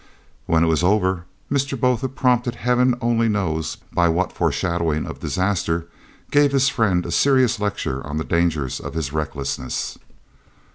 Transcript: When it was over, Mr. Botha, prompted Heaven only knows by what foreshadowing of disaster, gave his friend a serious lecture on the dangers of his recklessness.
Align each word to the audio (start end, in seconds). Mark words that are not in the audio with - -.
When 0.47 0.63
it 0.63 0.67
was 0.67 0.83
over, 0.83 1.25
Mr. 1.51 1.79
Botha, 1.79 2.09
prompted 2.09 2.55
Heaven 2.55 2.95
only 3.01 3.29
knows 3.29 3.77
by 3.93 4.09
what 4.09 4.31
foreshadowing 4.33 5.05
of 5.05 5.19
disaster, 5.19 5.85
gave 6.31 6.53
his 6.53 6.69
friend 6.69 7.05
a 7.05 7.11
serious 7.11 7.59
lecture 7.59 8.03
on 8.03 8.17
the 8.17 8.23
dangers 8.23 8.79
of 8.79 8.95
his 8.95 9.13
recklessness. 9.13 9.99